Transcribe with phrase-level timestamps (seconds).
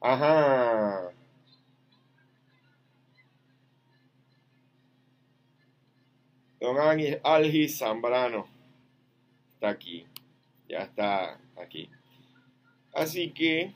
[0.00, 1.12] Ajá.
[6.60, 8.46] Don Ángel Algi Zambrano
[9.54, 10.06] está aquí.
[10.68, 11.90] Ya está aquí.
[12.94, 13.74] Así que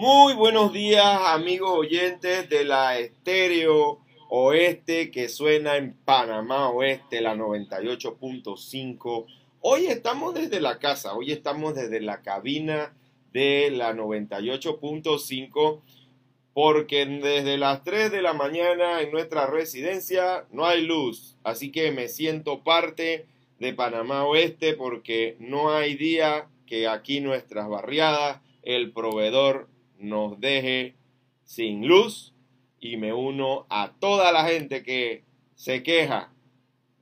[0.00, 3.98] Muy buenos días, amigos oyentes de la estéreo
[4.28, 9.26] oeste que suena en Panamá Oeste, la 98.5.
[9.60, 12.94] Hoy estamos desde la casa, hoy estamos desde la cabina
[13.32, 15.80] de la 98.5
[16.52, 21.92] porque desde las 3 de la mañana en nuestra residencia no hay luz, así que
[21.92, 23.26] me siento parte
[23.58, 29.68] de Panamá Oeste porque no hay día que aquí nuestras barriadas el proveedor
[29.98, 30.96] nos deje
[31.44, 32.34] sin luz
[32.80, 35.24] y me uno a toda la gente que
[35.54, 36.32] se queja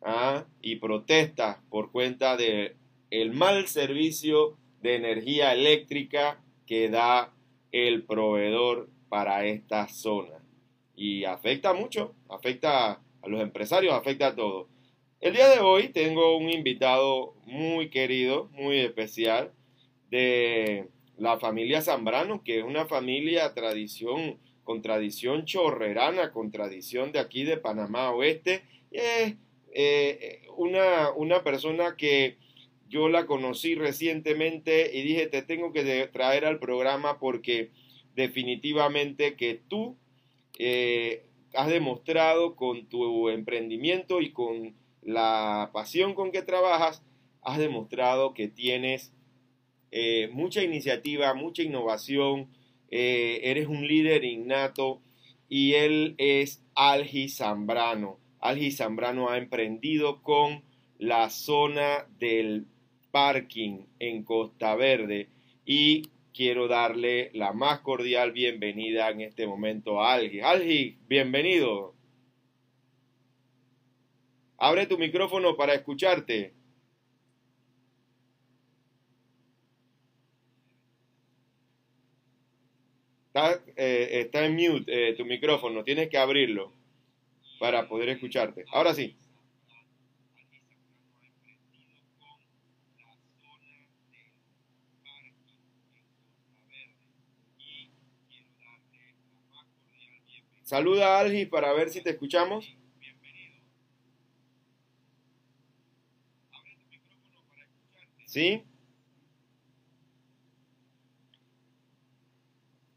[0.03, 0.45] ¿ah?
[0.63, 2.77] y protesta por cuenta de
[3.11, 7.33] el mal servicio de energía eléctrica que da
[7.73, 10.43] el proveedor para esta zona.
[10.95, 14.69] Y afecta mucho, afecta a los empresarios, afecta a todos.
[15.21, 19.53] El día de hoy tengo un invitado muy querido, muy especial,
[20.11, 20.89] de
[21.19, 27.45] la familia Zambrano, que es una familia tradición, con tradición chorrerana, con tradición de aquí
[27.45, 28.65] de Panamá Oeste.
[28.91, 29.37] Es
[29.73, 32.37] eh, una, una persona que
[32.89, 37.71] yo la conocí recientemente y dije, te tengo que traer al programa porque
[38.17, 39.97] definitivamente que tú
[40.59, 47.05] eh, has demostrado con tu emprendimiento y con la pasión con que trabajas,
[47.41, 49.13] has demostrado que tienes
[49.93, 52.49] eh, mucha iniciativa, mucha innovación,
[52.91, 55.01] eh, eres un líder innato
[55.49, 58.19] y él es Algi Zambrano.
[58.41, 60.63] Algi Zambrano ha emprendido con
[60.99, 62.67] la zona del
[63.11, 65.29] parking en Costa Verde
[65.65, 66.03] y
[66.33, 70.41] quiero darle la más cordial bienvenida en este momento a Algi.
[70.41, 71.95] Algi, bienvenido.
[74.59, 76.56] Abre tu micrófono para escucharte.
[83.37, 86.73] Está, eh, en mute eh, tu micrófono, tienes que abrirlo
[87.61, 88.65] para poder escucharte.
[88.73, 89.15] Ahora sí.
[100.63, 102.75] Saluda a Algi para ver si te escuchamos.
[108.25, 108.65] ¿Sí?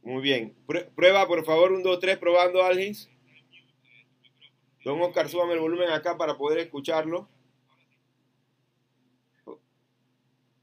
[0.09, 0.55] Muy bien.
[0.95, 3.07] Prueba, por favor, un, dos, tres, probando, Algis.
[4.83, 7.29] Don Oscar, súbame el volumen acá para poder escucharlo.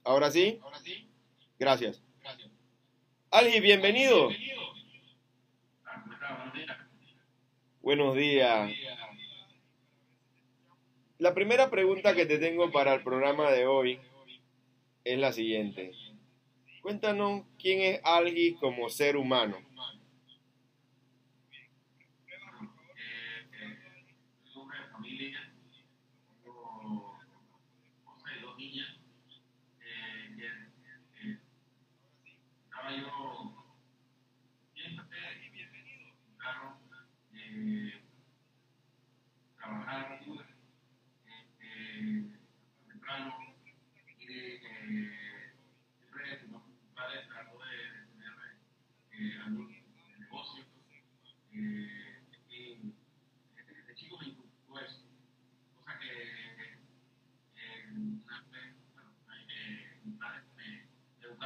[0.03, 0.59] ¿Ahora sí?
[0.61, 1.09] Ahora sí.
[1.61, 2.03] Gracias.
[2.21, 2.51] Gracias.
[3.31, 4.31] Algis, bienvenido.
[7.83, 8.73] Buenos días.
[11.19, 14.01] La primera pregunta que te tengo para el programa de hoy
[15.05, 15.93] es la siguiente.
[16.86, 19.56] Cuéntanos quién es Algi como ser humano.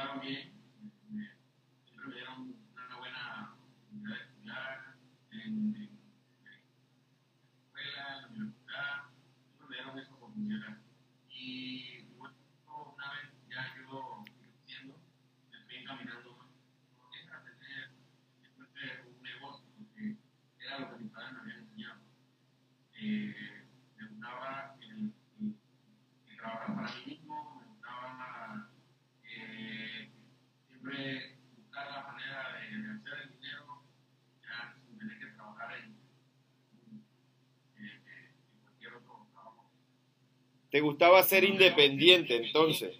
[0.01, 0.51] trataron bien,
[1.85, 4.95] siempre me dieron una buena oportunidad de estudiar
[5.31, 5.99] en, en,
[6.43, 6.51] la
[7.53, 8.95] escuela, en la universidad,
[9.45, 10.77] siempre me dieron esa oportunidad.
[11.29, 12.35] Y bueno,
[12.95, 14.97] una vez ya yo creciendo,
[15.51, 16.49] me fui encaminando más
[17.33, 17.91] a tener
[18.39, 20.17] siempre un negocio, porque
[20.65, 22.01] era lo que mis padres me habían enseñado.
[22.95, 23.40] Eh,
[40.71, 42.97] ¿Te gustaba ser independiente entonces?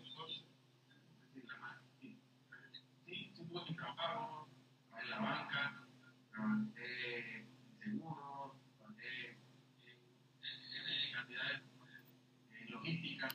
[12.69, 13.27] logística,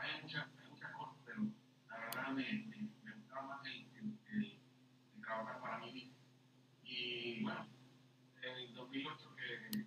[0.00, 1.42] hay muchas, muchas cosas, pero
[1.90, 4.44] la verdad me, me, me gustaba más el, el, el,
[5.16, 6.14] el, trabajar para mí mismo.
[6.84, 7.66] Y bueno,
[8.42, 9.86] en el 2008 que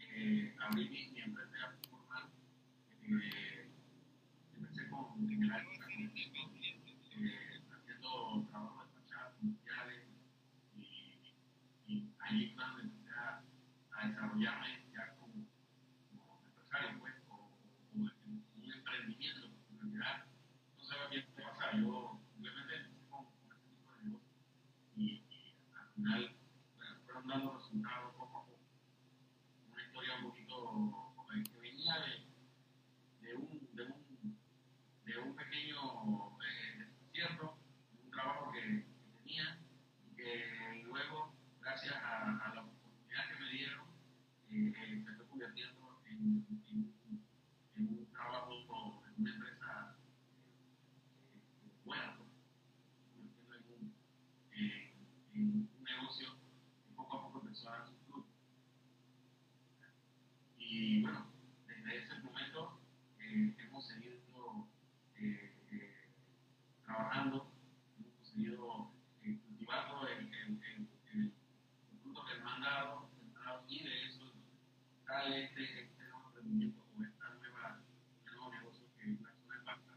[0.00, 2.30] eh, abrí mi, mi empresa formal,
[3.02, 3.70] eh,
[4.54, 5.68] empecé con, en el área
[7.20, 10.04] eh, haciendo trabajo de fachadas comerciales
[10.76, 11.34] y,
[11.86, 13.42] y ahí fue donde empecé a,
[13.92, 15.46] a desarrollarme ya como,
[16.10, 20.26] como empresario, pues, o, o en un emprendimiento, porque en realidad
[20.76, 21.72] no sabía bien qué pasaba.
[21.78, 24.30] Yo simplemente empecé con, con este tipo de negocio
[24.96, 26.36] y, y al final
[26.76, 28.58] bueno, fueron dando resultados poco a poco.
[29.72, 30.54] Una historia un poquito
[31.34, 34.38] eh, que venía de, de, un, de, un,
[35.04, 37.58] de un pequeño eh, desierto,
[37.92, 39.58] de un trabajo que, que tenía
[40.10, 43.86] y que luego, gracias a, a la oportunidad que me dieron,
[44.50, 46.94] eh, eh, se fue convirtiendo en, en,
[47.76, 49.96] en, un trabajo, en una empresa
[51.34, 52.28] eh, buena, pues,
[53.14, 53.94] convirtiendo en un,
[54.52, 54.94] eh,
[55.34, 56.28] en un negocio
[56.86, 58.32] que poco a poco empezó a dar sus frutos.
[60.58, 61.26] Y bueno,
[61.66, 62.80] desde ese momento
[63.20, 64.68] eh, hemos seguido
[65.16, 65.94] eh, eh,
[66.84, 67.52] trabajando,
[67.98, 68.92] hemos conseguido
[69.22, 71.32] eh, cultivando el, el, el, el,
[72.02, 73.08] fruto que nos han dado,
[73.68, 74.32] y de eso
[75.06, 77.80] sale este, este nuevo emprendimiento o esta nueva,
[78.18, 79.92] este nuevo negocio que es la zona de Pasta,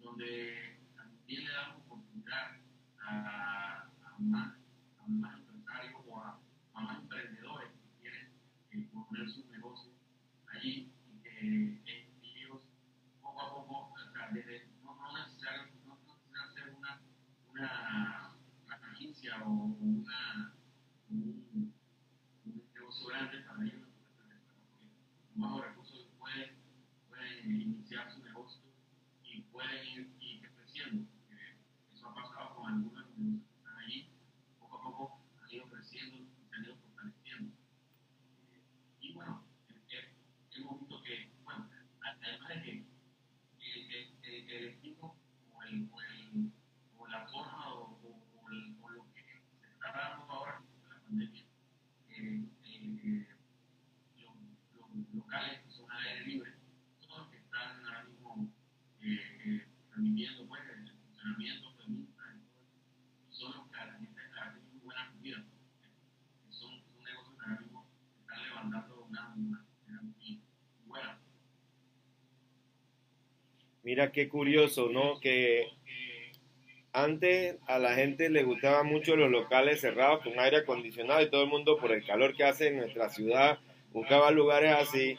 [0.00, 1.50] donde también le
[2.24, 2.60] damos oportunidad
[3.06, 4.54] a, a, más,
[4.98, 6.40] a más empresarios o a,
[6.74, 8.32] a más emprendedores que quieren
[8.72, 9.94] eh, poner sus negocios
[10.52, 11.30] allí y que
[11.86, 12.60] eh, ellos
[13.22, 17.00] poco a poco, o sea, desde, no, no necesariamente no, no necesita hacer una,
[17.50, 20.54] una, una agencia o una,
[21.10, 21.72] un,
[22.44, 23.88] un negocio grande para ellos,
[25.32, 26.56] con bajos recursos pueden,
[27.08, 28.62] pueden iniciar su negocio
[29.24, 31.08] y pueden ir, ir creciendo.
[31.92, 34.10] Eso ha pasado con algunos de los negocios que están allí,
[34.58, 37.54] poco a poco han ido creciendo y se han ido fortaleciendo.
[39.00, 39.44] Y bueno,
[40.56, 41.68] hemos visto que, bueno,
[42.00, 42.70] además de que
[43.60, 45.16] el, el, el equipo
[45.52, 46.52] o, el, o, el,
[46.98, 49.22] o la forma o, o, el, o, lo que
[49.60, 51.44] se está dando ahora con la pandemia,
[52.10, 53.26] eh, eh,
[54.16, 54.34] los,
[54.74, 56.52] los locales que son al aire libre,
[56.98, 58.52] son los que están ahora mismo
[59.00, 62.22] eh, eh, permitiendo pues, el funcionamiento feminista
[63.28, 65.44] y son los que la gente ha tenido buena acogida.
[66.48, 67.86] Son, son negocios que ahora mismo
[68.20, 70.42] están levantando una, una, una muy
[70.86, 71.20] buena.
[73.82, 75.20] Mira qué curioso, ¿no?
[75.20, 75.68] Que
[76.94, 81.42] antes a la gente le gustaban mucho los locales cerrados con aire acondicionado y todo
[81.42, 83.58] el mundo por el calor que hace en nuestra ciudad
[83.92, 85.18] buscaba lugares así.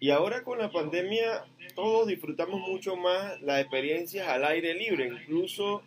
[0.00, 1.44] Y ahora con la pandemia
[1.74, 5.82] todos disfrutamos mucho más las experiencias al aire libre, incluso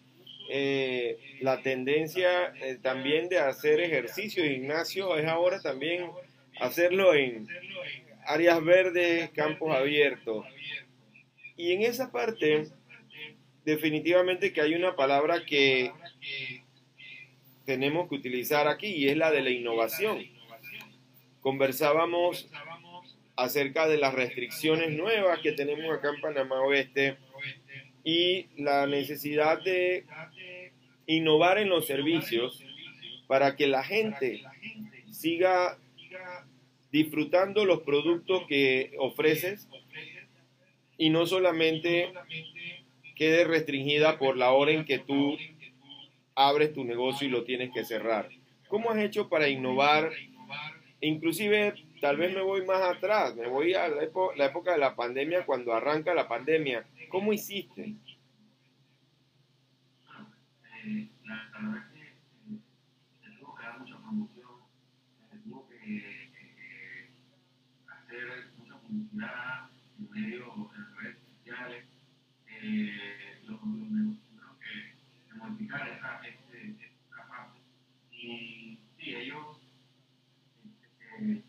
[0.50, 6.10] eh, la tendencia eh, también de hacer ejercicio gimnasio es ahora también
[6.60, 7.48] hacerlo en
[8.26, 10.48] áreas verdes, campos abiertos.
[11.58, 12.70] Y en esa parte,
[13.66, 15.92] definitivamente que hay una palabra que
[17.66, 20.24] tenemos que utilizar aquí y es la de la innovación.
[21.42, 22.50] Conversábamos
[23.36, 27.18] acerca de las restricciones nuevas que tenemos acá en Panamá Oeste
[28.04, 30.06] y la necesidad de
[31.08, 32.64] innovar en los servicios
[33.28, 34.44] para que la gente
[35.12, 35.80] siga
[36.92, 39.68] disfrutando los productos que ofreces
[40.98, 42.14] y no solamente
[43.16, 45.38] quede restringida por la hora en que tú
[46.36, 48.30] abres tu negocio y lo tienes que cerrar.
[48.68, 50.12] ¿Cómo has hecho para innovar?
[51.02, 54.96] Inclusive, tal vez me voy más atrás, me voy a la, la época de la
[54.96, 56.86] pandemia, cuando arranca la pandemia.
[57.10, 57.96] ¿Cómo hiciste?
[70.56, 71.95] Mucha en redes sociales.
[72.68, 74.18] Eh, tuvieron
[74.60, 77.60] que, modificar esa, este, esta parte.
[78.12, 79.60] Y sí, ellos,
[81.20, 81.44] eh,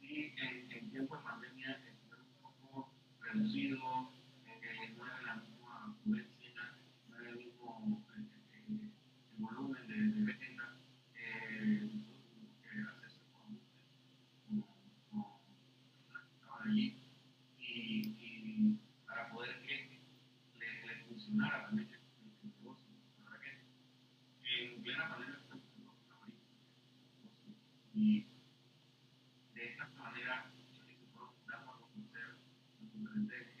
[0.00, 4.08] sí, en, en tiempo de pandemia estuvieron un poco reducidos,
[4.46, 6.74] eh, no era la misma afluencia,
[7.08, 10.76] no era el mismo eh, el volumen de, de venta,
[11.14, 11.90] eh,
[12.62, 13.60] que hacerse con,
[14.48, 14.64] con,
[15.10, 15.24] con
[16.02, 16.98] personas que estaban allí
[17.58, 20.00] y, y para poder que
[20.58, 21.94] le, le funcionara también el,
[22.42, 22.86] el negocio.
[23.24, 23.40] La verdad
[24.42, 25.92] que en plena pandemia se funcionó
[28.02, 28.26] y
[29.54, 32.36] de esta manera se fueron dando a conocer
[32.80, 33.52] los diferentes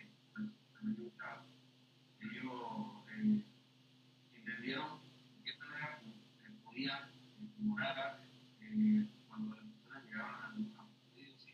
[6.74, 7.08] día
[7.58, 8.24] morada,
[8.60, 11.46] eh, cuando las personas llegaban a los partidos,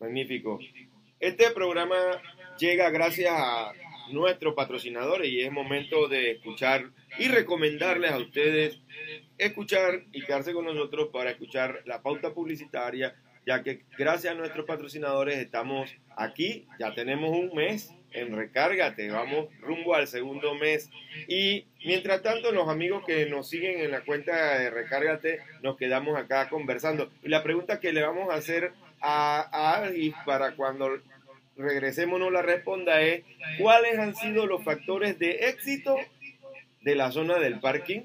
[0.00, 0.58] Magnífico.
[1.20, 1.96] Este programa
[2.58, 3.72] llega gracias a
[4.10, 8.80] nuestros patrocinadores y es momento de escuchar y recomendarles a ustedes
[9.38, 13.14] escuchar y quedarse con nosotros para escuchar la pauta publicitaria,
[13.46, 19.48] ya que gracias a nuestros patrocinadores estamos aquí, ya tenemos un mes en Recárgate, vamos
[19.60, 20.90] rumbo al segundo mes.
[21.28, 26.18] Y mientras tanto los amigos que nos siguen en la cuenta de Recárgate nos quedamos
[26.18, 27.10] acá conversando.
[27.22, 29.88] Y la pregunta que le vamos a hacer a, a
[30.24, 31.00] para cuando
[31.58, 33.24] regresemos no la responda es
[33.58, 35.96] ¿cuáles han sido los factores de éxito
[36.82, 38.02] de la zona del parking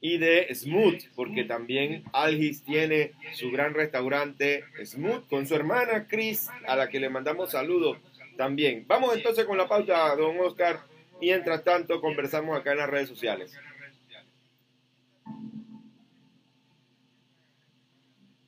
[0.00, 6.48] y de Smooth, porque también Algis tiene su gran restaurante Smooth con su hermana Chris,
[6.66, 7.98] a la que le mandamos saludos
[8.36, 8.84] también.
[8.88, 10.80] Vamos entonces con la pauta, don Oscar,
[11.20, 13.54] mientras tanto conversamos acá en las redes sociales.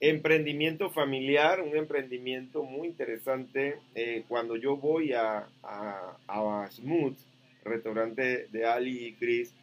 [0.07, 3.79] Emprendimiento familiar, un emprendimiento muy interesante.
[3.95, 7.17] Eh, cuando yo voy a, a, Smooth,
[7.65, 9.55] restaurante de Ali y Chris,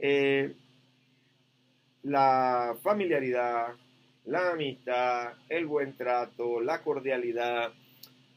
[0.00, 0.52] eh,
[2.02, 3.74] la familiaridad,
[4.24, 7.72] la amistad, el buen trato, la cordialidad,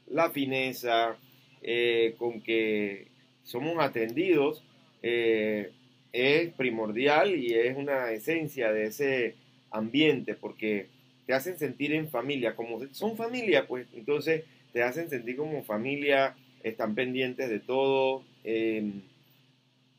[0.05, 1.17] la fineza
[1.63, 3.07] eh, con que
[3.43, 4.63] somos atendidos
[5.01, 5.71] eh,
[6.13, 9.35] es primordial y es una esencia de ese
[9.71, 10.98] ambiente porque
[11.29, 16.35] te hacen sentir en familia, como son familia, pues entonces te hacen sentir como familia,
[16.63, 18.23] están pendientes de todo.
[18.43, 19.03] Em,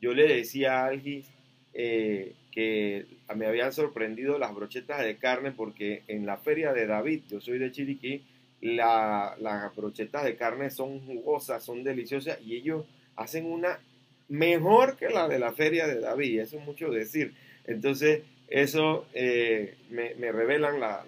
[0.01, 1.31] yo le decía a Algis,
[1.73, 7.21] eh, que me habían sorprendido las brochetas de carne porque en la feria de David,
[7.29, 8.25] yo soy de Chiriquí,
[8.59, 12.83] la, las brochetas de carne son jugosas, son deliciosas y ellos
[13.15, 13.79] hacen una
[14.27, 17.33] mejor que la de la feria de David, eso es mucho decir.
[17.65, 21.05] Entonces, eso eh, me, me, revelan la,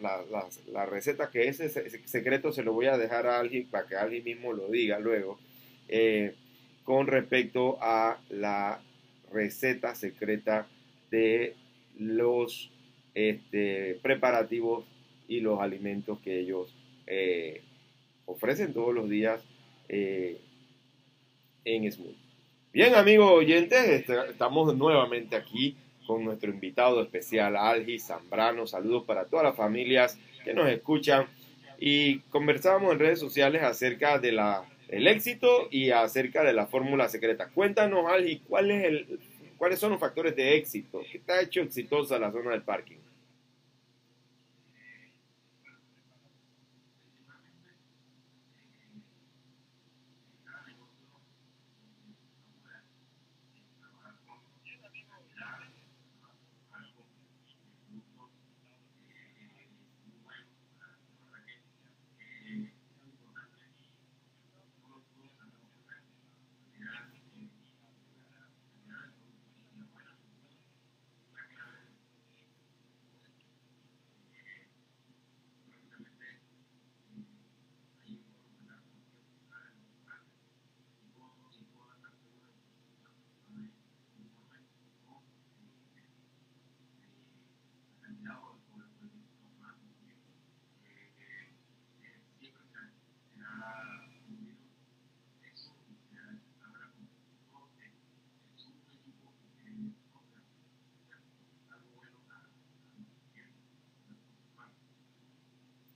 [0.71, 1.69] la, receta, que ese
[2.07, 5.38] secreto se lo voy a dejar a alguien para que alguien mismo lo diga luego,
[5.89, 6.35] eh,
[6.85, 8.81] con respecto a la
[9.33, 10.67] receta secreta
[11.12, 11.55] de
[12.00, 12.71] los
[13.13, 14.85] este, preparativos
[15.27, 16.73] y los alimentos que ellos
[17.07, 17.62] eh,
[18.25, 19.43] ofrecen todos los días
[19.89, 20.39] en
[21.91, 22.15] Smooth.
[22.71, 28.67] Bien, amigos oyentes, estamos nuevamente aquí con nuestro invitado especial, Algi Zambrano.
[28.67, 31.27] Saludos para todas las familias que nos escuchan.
[31.79, 37.10] Y conversábamos en redes sociales acerca de la, del éxito y acerca de la fórmula
[37.10, 37.50] secreta.
[37.50, 39.19] Cuéntanos, Algi, ¿cuál es el
[39.63, 41.01] ¿Cuáles son los factores de éxito?
[41.10, 42.98] ¿Qué está hecho exitosa la zona del parking?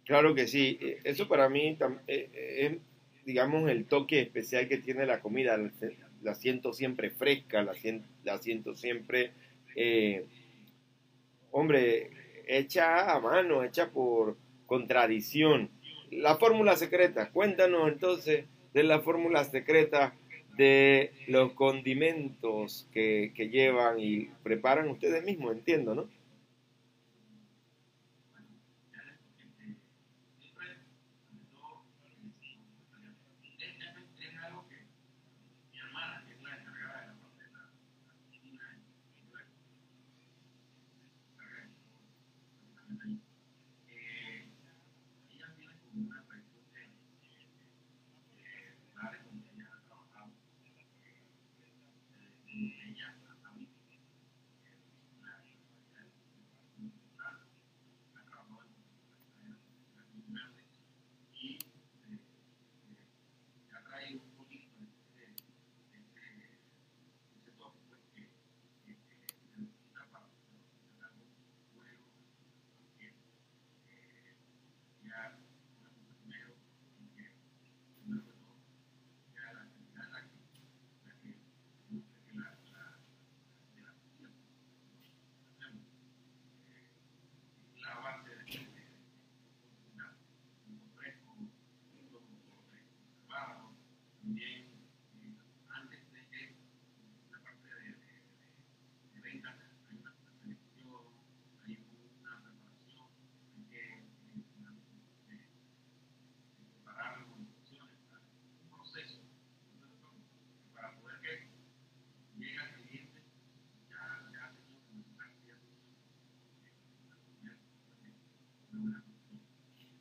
[0.07, 2.77] Claro que sí, e, eso para mí e, e, es,
[3.25, 5.59] digamos, el toque especial que tiene la comida.
[6.23, 9.31] La siento siempre fresca, la siento, la siento siempre,
[9.75, 10.25] eh,
[11.51, 12.09] hombre,
[12.47, 15.69] hecha a mano, hecha por contradicción.
[16.09, 20.15] La fórmula secreta, cuéntanos entonces de la fórmula secreta
[20.57, 26.16] de los condimentos que, que llevan y preparan ustedes mismos, entiendo, ¿no?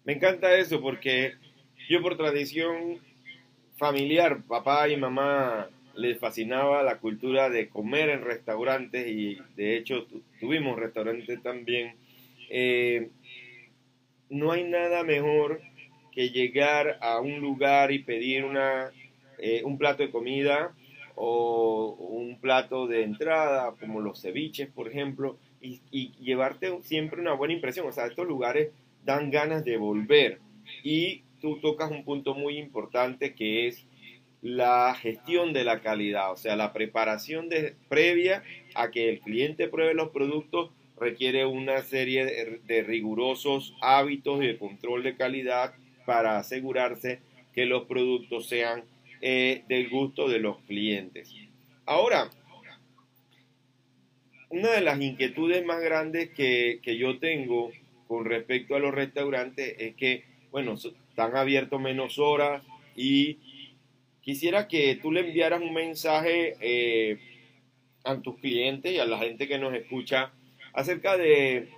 [0.06, 1.32] Me encanta eso porque
[1.88, 3.00] yo por tradición
[3.76, 10.06] familiar, papá y mamá les fascinaba la cultura de comer en restaurantes y de hecho
[10.38, 11.96] tuvimos restaurantes también.
[12.50, 13.08] Eh,
[14.30, 15.60] no hay nada mejor
[16.12, 18.92] que llegar a un lugar y pedir una,
[19.38, 20.72] eh, un plato de comida
[21.16, 27.32] o un plato de entrada, como los ceviches, por ejemplo, y, y llevarte siempre una
[27.32, 27.88] buena impresión.
[27.88, 28.68] O sea, estos lugares
[29.06, 30.40] dan ganas de volver.
[30.82, 33.86] Y tú tocas un punto muy importante que es
[34.42, 37.48] la gestión de la calidad, o sea, la preparación
[37.88, 38.42] previa
[38.74, 45.02] a que el cliente pruebe los productos requiere una serie de, rigurosos hábitos de control
[45.02, 47.20] de calidad para asegurarse
[47.54, 48.84] que los productos sean
[49.20, 51.34] eh, del gusto de los clientes.
[51.84, 52.30] Ahora,
[54.48, 57.72] una de las inquietudes más grandes que, que yo tengo
[58.06, 62.62] con respecto a los restaurantes es que, bueno, están abiertos menos horas
[62.94, 63.38] y
[64.20, 67.18] quisiera que tú le enviaras un mensaje eh,
[68.04, 70.32] a tus clientes y a la gente que nos escucha
[70.72, 71.68] acerca de,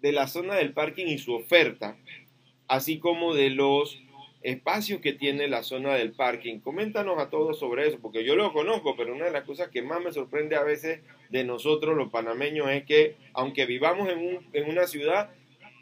[0.00, 1.96] de la zona del parking y su oferta,
[2.68, 4.02] así como de los
[4.42, 6.60] espacios que tiene la zona del parking.
[6.60, 9.82] Coméntanos a todos sobre eso, porque yo lo conozco, pero una de las cosas que
[9.82, 14.46] más me sorprende a veces de nosotros los panameños es que aunque vivamos en, un,
[14.52, 15.30] en una ciudad,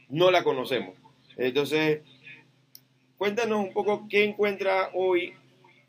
[0.09, 0.97] no la conocemos.
[1.37, 2.01] Entonces,
[3.17, 5.35] cuéntanos un poco qué encuentra hoy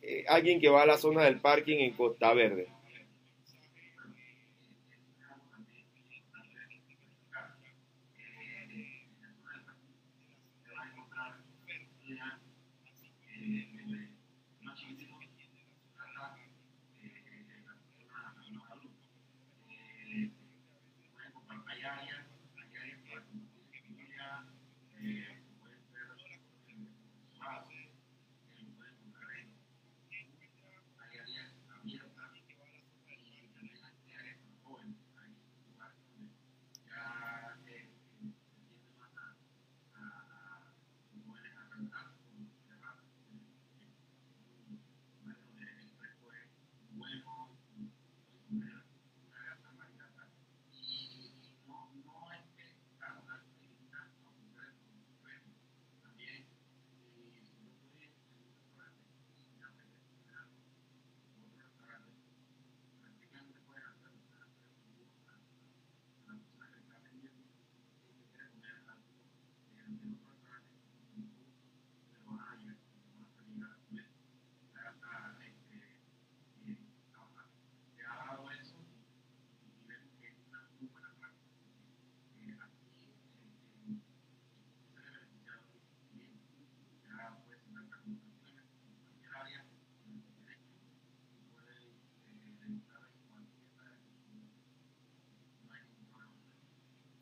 [0.02, 2.68] eh, alguien que va a la zona del parking en Costa Verde.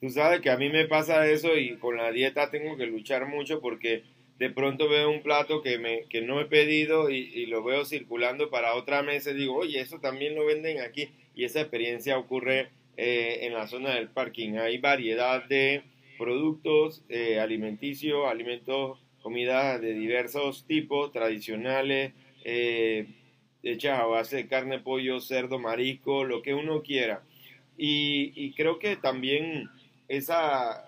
[0.08, 3.28] Tú sabes que a mí me pasa eso y con la dieta tengo que luchar
[3.28, 4.04] mucho porque
[4.39, 7.84] de pronto veo un plato que, me, que no he pedido y, y lo veo
[7.84, 11.10] circulando para otra mesa y digo, oye, eso también lo venden aquí.
[11.36, 14.54] Y esa experiencia ocurre eh, en la zona del parking.
[14.54, 15.84] Hay variedad de
[16.17, 22.13] productos eh, alimenticios, alimentos, comidas de diversos tipos, tradicionales,
[22.46, 23.08] eh,
[23.62, 27.24] hechas a base de carne, pollo, cerdo, marisco, lo que uno quiera.
[27.78, 29.70] Y, y creo que también
[30.08, 30.88] esa,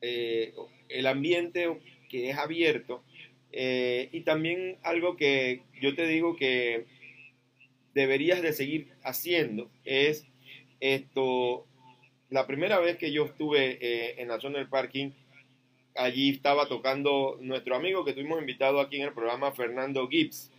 [0.00, 0.54] eh,
[0.88, 1.78] el ambiente
[2.08, 3.02] que es abierto
[3.52, 6.86] eh, y también algo que yo te digo que
[7.94, 10.26] deberías de seguir haciendo es
[10.80, 11.66] esto,
[12.30, 15.10] la primera vez que yo estuve eh, en la zona del parking,
[15.96, 20.52] allí estaba tocando nuestro amigo que tuvimos invitado aquí en el programa, Fernando Gibbs.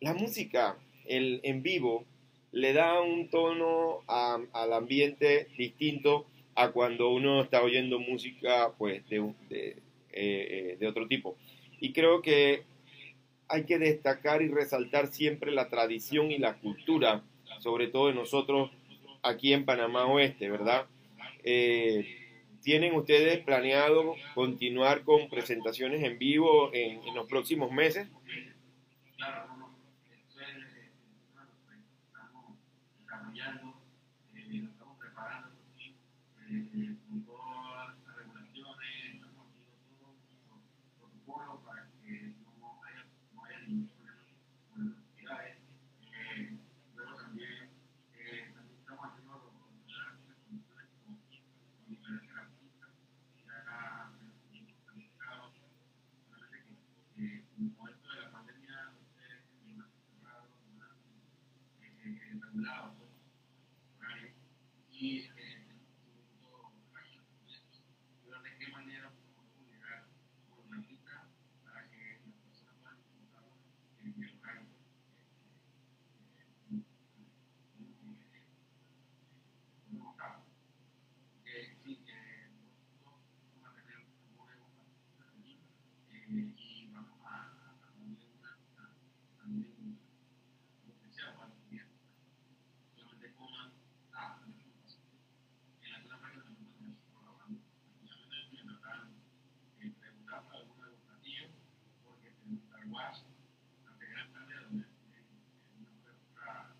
[0.00, 2.04] La música el, en vivo
[2.52, 9.32] le da un tono al ambiente distinto a cuando uno está oyendo música pues de,
[9.48, 9.76] de, eh,
[10.12, 11.36] eh, de otro tipo.
[11.80, 12.62] Y creo que
[13.48, 17.22] hay que destacar y resaltar siempre la tradición y la cultura,
[17.60, 18.70] sobre todo de nosotros
[19.22, 20.86] aquí en Panamá Oeste, ¿verdad?
[21.42, 22.06] Eh,
[22.62, 28.08] ¿Tienen ustedes planeado continuar con presentaciones en vivo en, los próximos meses
[29.18, 29.76] no, no,
[30.10, 30.90] esto es eh,
[31.34, 32.56] bueno, pues, estamos
[32.98, 33.74] desarrollando,
[34.34, 35.50] eh, nos estamos preparando
[36.54, 40.60] eh, eh, con todas las regulaciones, estamos haciendo todo un
[40.98, 44.22] protocolo para que no haya, no haya ningún problema
[44.70, 45.56] con las actividades.
[46.12, 46.58] Eh,
[46.94, 47.70] luego también,
[48.14, 49.52] eh, también estamos haciendo lo-
[49.88, 52.90] las condiciones como con diferentes artistas,
[53.46, 54.12] ya
[54.52, 55.52] eh, planificados,
[56.28, 56.62] solamente
[57.16, 59.42] que eh, como esto de la pandemia, ustedes
[59.74, 60.94] no han cerrado, no han
[61.82, 63.10] eh, regulado pues,
[63.98, 64.34] horarios,
[64.92, 66.72] y eh, tenemos un punto
[68.24, 70.06] pero de qué manera podemos llegar
[70.48, 71.28] con una cita
[71.64, 74.68] para que las personas puedan disfrutarlo en el horario.
[79.86, 80.44] Tenemos casos
[81.44, 83.20] que sí, que nosotros
[83.54, 84.66] vamos a tener un nuevo
[85.34, 85.58] allí
[86.10, 87.50] eh, y vamos a
[87.84, 88.94] a unir una una-
[89.38, 89.98] también
[90.88, 91.98] especial para los clientes.
[92.96, 93.72] Solamente coman
[94.14, 94.40] ah,
[95.82, 97.60] en la zona franca también podemos estar trabajando.
[97.94, 99.08] Especialmente me trataron
[99.78, 101.50] de preguntar por alguna de los platillos
[102.04, 103.18] porque tenemos carwash,
[103.84, 105.26] la primera tarde donde tienen
[105.78, 106.74] una oferta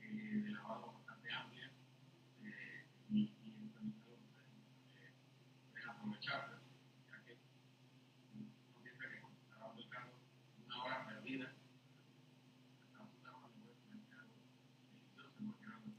[0.00, 1.70] eh, de lavado bastante amplia
[2.44, 4.62] eh, y, y también algo que pueden,
[4.96, 5.12] eh,
[5.72, 6.58] pueden aprovechar, ¿no?
[7.10, 7.34] ya que
[8.34, 10.12] no piensa que cuando está lavando el carro
[10.64, 11.52] una hora perdida,
[12.82, 14.32] está trabajando puede comer algo
[14.90, 15.90] delicioso, no que algo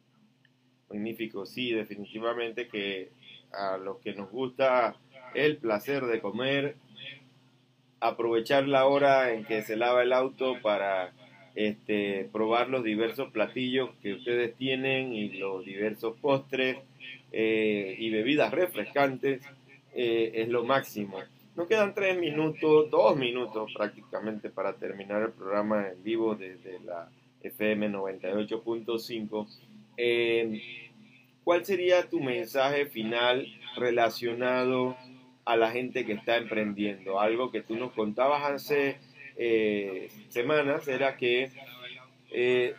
[1.45, 3.09] Sí, definitivamente que
[3.51, 4.95] a los que nos gusta
[5.33, 6.75] el placer de comer,
[7.99, 11.13] aprovechar la hora en que se lava el auto para
[11.55, 16.77] este, probar los diversos platillos que ustedes tienen y los diversos postres
[17.31, 19.41] eh, y bebidas refrescantes
[19.93, 21.19] eh, es lo máximo.
[21.55, 27.09] Nos quedan tres minutos, dos minutos prácticamente para terminar el programa en vivo desde la
[27.41, 29.47] FM 98.5.
[29.97, 30.84] Eh,
[31.45, 33.45] ¿Cuál sería tu mensaje final
[33.77, 34.97] relacionado
[35.45, 37.19] a la gente que está emprendiendo?
[37.19, 38.97] Algo que tú nos contabas hace
[39.37, 41.51] eh, semanas era que
[42.31, 42.73] eh,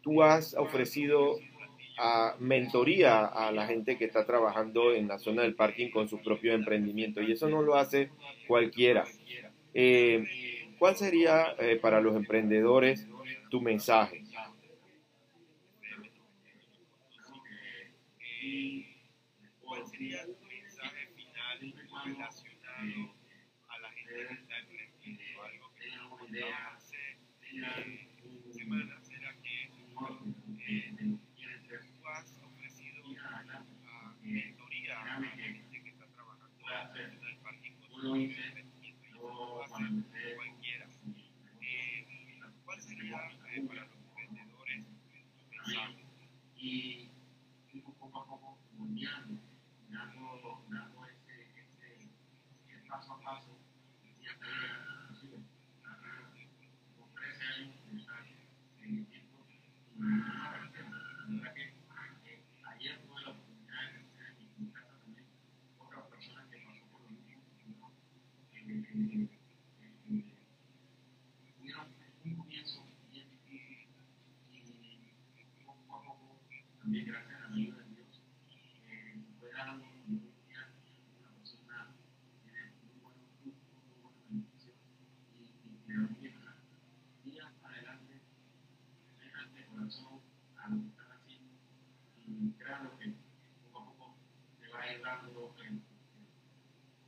[0.00, 1.40] tú has ofrecido
[1.98, 6.22] a mentoría a la gente que está trabajando en la zona del parking con su
[6.22, 8.10] propio emprendimiento y eso no lo hace
[8.46, 9.06] cualquiera.
[9.74, 10.24] Eh,
[10.78, 13.08] ¿Cuál sería para los emprendedores
[13.50, 14.21] tu mensaje?
[20.02, 23.14] Sería tu mensaje final relacionado
[23.68, 25.42] a la gente que está emprendiendo?
[25.44, 27.18] Algo que nos hace
[28.52, 33.64] semanas era que eh, tú has ofrecido a
[34.22, 39.22] mentoría a la gente que está trabajando en el parking con su emprendimiento y eso
[39.22, 40.88] no lo hace cualquiera.
[41.60, 42.06] Eh,
[42.64, 44.84] ¿Cuál sería eh, para los emprendedores
[45.38, 46.04] tu mensaje?
[46.56, 47.12] y
[47.72, 49.40] y poco a poco moldeando,
[49.88, 52.10] dando, dando ese, ese,
[53.38, 53.58] ese paso a paso.
[54.20, 54.32] Ya
[55.08, 55.38] inclusive,
[56.98, 58.22] con 13 años de estar
[58.82, 61.64] en el tiempo, y una persona, la verdad que
[62.30, 62.42] eh,
[62.76, 65.26] ayer tuve la oportunidad de conocer en mi casa también
[65.78, 67.42] otra persona que pasó por lo mismo,
[67.80, 67.92] ¿no?
[68.52, 69.28] Eh, eh,
[70.08, 70.24] eh,
[71.56, 71.86] tuvieron
[72.24, 73.88] un comienzo bien difícil
[74.52, 76.40] y poco a poco,
[76.80, 78.20] también gracias a la ayuda de Dios,
[78.88, 80.62] eh, fue dando y hoy en día
[81.20, 81.94] una persona
[82.26, 83.72] que tiene muy buenos frutos
[94.92, 95.82] logrando el, el,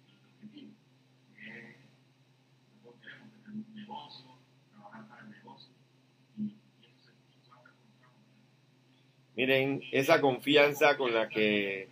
[0.09, 0.73] el objetivo.
[1.37, 1.77] Eh,
[2.77, 4.39] nosotros queremos tener un negocio,
[4.71, 5.73] trabajar para el negocio.
[6.37, 11.89] Y, y eso se eso va a ser con Miren, esa confianza con la que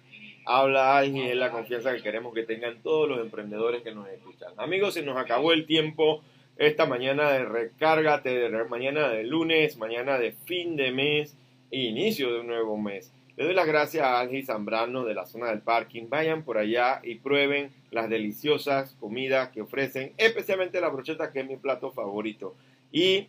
[0.47, 4.55] habla alguien es la confianza que queremos que tengan todos los emprendedores que nos escuchan.
[4.57, 6.23] Amigos, se nos acabó el tiempo
[6.57, 11.37] esta mañana de recárgate, mañana de lunes, mañana de fin de mes,
[11.71, 13.13] inicio de un nuevo mes.
[13.37, 16.09] Le doy las gracias a Ángel Zambrano de la zona del parking.
[16.09, 21.47] Vayan por allá y prueben las deliciosas comidas que ofrecen, especialmente la brocheta que es
[21.47, 22.55] mi plato favorito.
[22.91, 23.27] Y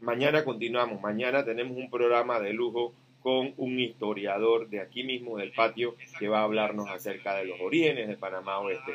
[0.00, 1.00] mañana continuamos.
[1.00, 2.92] Mañana tenemos un programa de lujo
[3.24, 7.58] con un historiador de aquí mismo del patio que va a hablarnos acerca de los
[7.58, 8.92] orígenes de Panamá Oeste.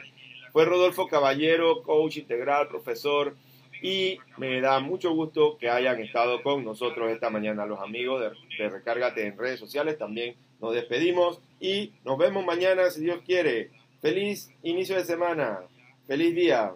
[0.54, 3.36] Fue Rodolfo Caballero, coach integral, profesor,
[3.82, 7.66] y me da mucho gusto que hayan estado con nosotros esta mañana.
[7.66, 12.92] Los amigos de, de Recárgate en redes sociales también nos despedimos y nos vemos mañana
[12.92, 13.72] si Dios quiere.
[14.00, 15.62] Feliz inicio de semana.
[16.06, 16.76] Feliz día.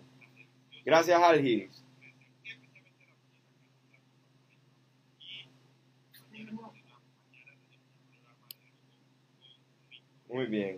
[0.84, 1.83] Gracias, Algis.
[10.34, 10.72] Muy bien.